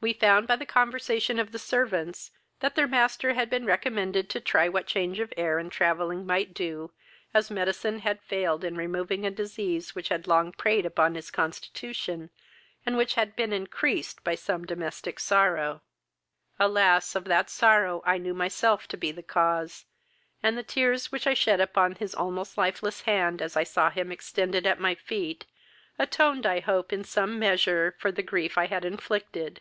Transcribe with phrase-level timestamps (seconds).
[0.00, 4.40] "We found, by the conversation of the servants, that their master had been recommended to
[4.40, 6.92] try what change of air and travelling might do,
[7.34, 12.30] as medicine had failed in removing a disease which had long preyed upon his constitution,
[12.86, 15.82] and which had been increased by some domestic sorrow.
[16.60, 17.16] "Alas!
[17.16, 19.84] of that sorrow I knew myself to be the cause,
[20.44, 24.12] and the tears, which I shed upon his almost lifeless hand, as I saw him
[24.12, 25.44] extended at my feet,
[25.98, 29.60] atoned I hope, in some measure, for the grief I had inflicted.